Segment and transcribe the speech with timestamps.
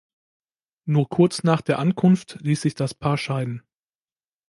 [0.85, 3.61] Nur kurz nach der Ankunft ließ sich das Paar scheiden.